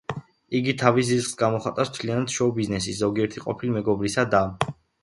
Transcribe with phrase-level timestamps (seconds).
[0.59, 4.89] იგი თავის ზიზღს გამოხატავს მთლიანად შოუ-ბიზნესის, ზოგიერთი ყოფილი მეგობრისა და მასმედიის მიმართ.